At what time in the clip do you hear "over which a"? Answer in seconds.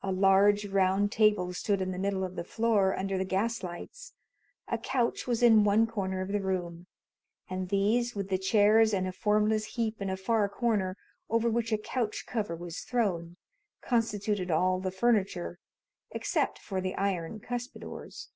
11.28-11.78